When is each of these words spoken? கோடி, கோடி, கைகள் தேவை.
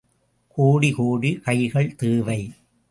கோடி, 0.47 0.91
கோடி, 0.91 1.39
கைகள் 1.43 1.95
தேவை. 1.95 2.53